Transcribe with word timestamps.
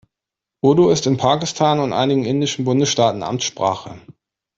Urdu 0.63 0.89
ist 0.89 1.05
in 1.05 1.17
Pakistan 1.17 1.79
und 1.79 1.93
einigen 1.93 2.25
indischen 2.25 2.65
Bundesstaaten 2.65 3.21
Amtssprache. 3.21 4.01